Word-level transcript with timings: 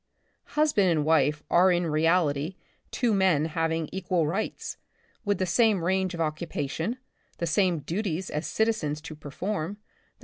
Hus 0.57 0.73
band 0.73 0.89
and 0.89 1.05
wife 1.05 1.43
arc 1.51 1.75
in 1.75 1.85
reality 1.85 2.55
two 2.89 3.13
men 3.13 3.45
having 3.45 3.87
equal 3.91 4.25
rights, 4.25 4.77
with 5.23 5.37
the 5.37 5.45
same 5.45 5.83
range 5.83 6.15
of 6.15 6.19
occupation, 6.19 6.97
the 7.37 7.45
same 7.45 7.77
duties 7.81 8.31
as 8.31 8.47
citizens 8.47 8.99
to 9.01 9.13
perform, 9.15 9.73
the 10.09 10.19